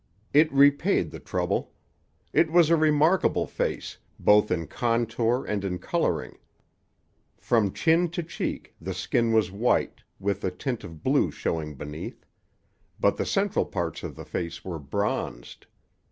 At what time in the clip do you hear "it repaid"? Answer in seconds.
0.33-1.11